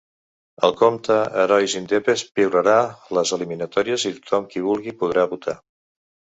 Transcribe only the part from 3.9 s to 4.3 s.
i